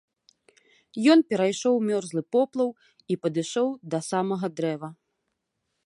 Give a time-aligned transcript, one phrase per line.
[1.15, 2.69] Ён перайшоў мёрзлы поплаў
[3.13, 4.89] і падышоў да самага дрэва.